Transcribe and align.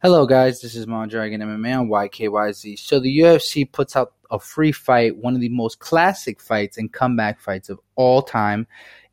Hello, 0.00 0.26
guys. 0.26 0.60
This 0.60 0.76
is 0.76 0.86
Mondragon 0.86 1.40
MMA 1.40 1.76
on 1.76 1.88
YKYZ. 1.88 2.78
So 2.78 3.00
the 3.00 3.18
UFC 3.18 3.70
puts 3.70 3.96
out 3.96 4.12
a 4.30 4.38
free 4.38 4.70
fight, 4.70 5.16
one 5.16 5.34
of 5.34 5.40
the 5.40 5.48
most 5.48 5.80
classic 5.80 6.40
fights 6.40 6.78
and 6.78 6.92
comeback 6.92 7.40
fights 7.40 7.68
of 7.68 7.80
all 7.96 8.22
time. 8.22 8.68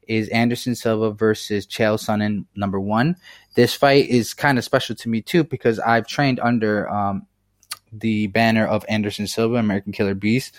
Is 0.08 0.30
Anderson 0.30 0.76
Silva 0.76 1.10
versus 1.10 1.66
Chael 1.66 1.98
Sonnen 1.98 2.46
number 2.56 2.80
one? 2.80 3.16
This 3.56 3.74
fight 3.74 4.08
is 4.10 4.36
kind 4.36 4.60
of 4.60 4.64
special 4.64 4.96
to 4.98 5.10
me 5.10 5.24
too 5.24 5.44
because 5.44 5.80
I've 5.80 6.06
trained 6.06 6.40
under 6.40 6.88
um, 6.88 7.26
the 7.92 8.28
banner 8.28 8.68
of 8.68 8.86
Anderson 8.88 9.26
Silva, 9.26 9.56
American 9.56 9.92
Killer 9.92 10.14
Beast, 10.14 10.54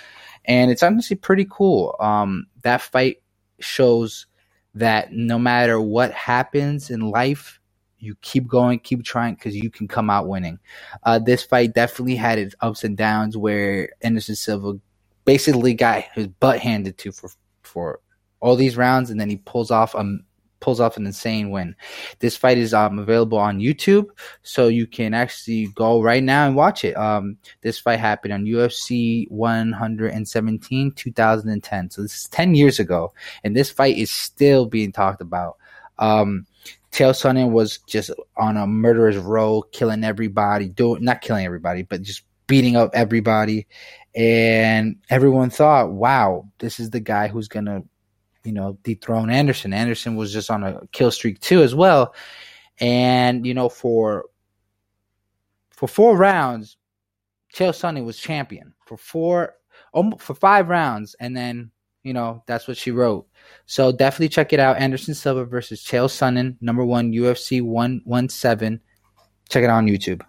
and 0.44 0.72
it's 0.72 0.82
honestly 0.82 1.14
pretty 1.14 1.46
cool. 1.48 1.94
Um, 2.00 2.48
that 2.62 2.82
fight 2.82 3.22
shows 3.60 4.26
that 4.74 5.12
no 5.12 5.38
matter 5.38 5.80
what 5.80 6.10
happens 6.10 6.90
in 6.90 7.12
life, 7.12 7.60
you 7.98 8.16
keep 8.20 8.46
going, 8.46 8.78
keep 8.78 9.04
trying 9.04 9.34
because 9.34 9.56
you 9.56 9.70
can 9.70 9.88
come 9.88 10.10
out 10.10 10.28
winning. 10.28 10.58
Uh, 11.02 11.18
this 11.18 11.42
fight 11.42 11.74
definitely 11.74 12.16
had 12.16 12.38
its 12.38 12.54
ups 12.60 12.84
and 12.84 12.96
downs 12.96 13.36
where 13.36 13.90
Anderson 14.02 14.36
Silva 14.36 14.78
basically 15.24 15.74
got 15.74 16.04
his 16.14 16.26
butt 16.28 16.60
handed 16.60 16.98
to 16.98 17.12
for 17.12 17.30
for 17.62 18.00
all 18.40 18.56
these 18.56 18.76
rounds, 18.76 19.10
and 19.10 19.20
then 19.20 19.30
he 19.30 19.36
pulls 19.36 19.70
off 19.70 19.94
a 19.94 20.18
pulls 20.60 20.80
off 20.80 20.96
an 20.96 21.06
insane 21.06 21.50
win. 21.50 21.76
This 22.18 22.36
fight 22.36 22.58
is 22.58 22.72
um, 22.74 22.98
available 22.98 23.38
on 23.38 23.60
YouTube, 23.60 24.06
so 24.42 24.68
you 24.68 24.86
can 24.86 25.14
actually 25.14 25.66
go 25.74 26.02
right 26.02 26.22
now 26.22 26.46
and 26.46 26.56
watch 26.56 26.84
it. 26.84 26.96
Um, 26.96 27.36
this 27.60 27.78
fight 27.78 28.00
happened 28.00 28.32
on 28.32 28.44
UFC 28.44 29.30
117 29.30 30.92
2010, 30.92 31.90
so 31.90 32.02
this 32.02 32.16
is 32.16 32.28
10 32.28 32.54
years 32.54 32.78
ago, 32.78 33.12
and 33.44 33.54
this 33.54 33.70
fight 33.70 33.96
is 33.96 34.10
still 34.10 34.66
being 34.66 34.92
talked 34.92 35.20
about. 35.20 35.56
Um, 35.98 36.46
Chael 36.96 37.10
Sonnen 37.10 37.50
was 37.50 37.76
just 37.86 38.10
on 38.38 38.56
a 38.56 38.66
murderous 38.66 39.16
roll, 39.16 39.64
killing 39.64 40.02
everybody, 40.02 40.70
doing 40.70 41.04
not 41.04 41.20
killing 41.20 41.44
everybody, 41.44 41.82
but 41.82 42.00
just 42.00 42.22
beating 42.46 42.74
up 42.74 42.90
everybody. 42.94 43.66
And 44.14 44.96
everyone 45.10 45.50
thought, 45.50 45.92
wow, 45.92 46.48
this 46.58 46.80
is 46.80 46.88
the 46.88 47.00
guy 47.00 47.28
who's 47.28 47.48
gonna, 47.48 47.82
you 48.44 48.52
know, 48.52 48.78
dethrone 48.82 49.28
Anderson. 49.28 49.74
Anderson 49.74 50.16
was 50.16 50.32
just 50.32 50.50
on 50.50 50.64
a 50.64 50.86
kill 50.92 51.10
streak 51.10 51.38
too 51.40 51.62
as 51.62 51.74
well. 51.74 52.14
And, 52.78 53.44
you 53.46 53.52
know, 53.52 53.68
for 53.68 54.24
for 55.72 55.88
four 55.88 56.16
rounds, 56.16 56.78
Chael 57.54 57.72
Sonnen 57.72 58.06
was 58.06 58.18
champion. 58.18 58.72
For 58.86 58.96
four 58.96 59.52
for 60.18 60.34
five 60.34 60.70
rounds, 60.70 61.14
and 61.20 61.36
then 61.36 61.72
you 62.06 62.14
know, 62.14 62.42
that's 62.46 62.68
what 62.68 62.76
she 62.76 62.90
wrote. 62.90 63.26
So 63.66 63.90
definitely 63.92 64.28
check 64.28 64.52
it 64.52 64.60
out. 64.60 64.78
Anderson 64.78 65.14
Silva 65.14 65.44
versus 65.44 65.82
Chael 65.84 66.08
Sonnen, 66.08 66.56
number 66.60 66.84
one 66.84 67.12
UFC 67.12 67.60
117. 67.62 68.80
Check 69.48 69.64
it 69.64 69.70
out 69.70 69.78
on 69.78 69.86
YouTube. 69.86 70.22